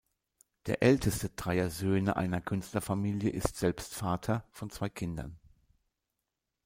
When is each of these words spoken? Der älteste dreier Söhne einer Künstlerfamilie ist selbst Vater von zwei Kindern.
Der 0.65 0.81
älteste 0.81 1.29
dreier 1.29 1.69
Söhne 1.69 2.15
einer 2.15 2.41
Künstlerfamilie 2.41 3.29
ist 3.29 3.55
selbst 3.55 3.93
Vater 3.93 4.43
von 4.49 4.71
zwei 4.71 4.89
Kindern. 4.89 5.37